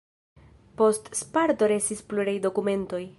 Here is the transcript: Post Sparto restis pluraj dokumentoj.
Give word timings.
Post 0.79 1.11
Sparto 1.19 1.69
restis 1.75 2.03
pluraj 2.11 2.37
dokumentoj. 2.47 3.03